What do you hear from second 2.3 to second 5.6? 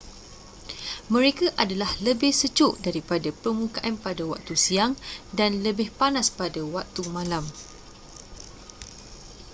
sejuk daripada permukaan pada waktu siang dan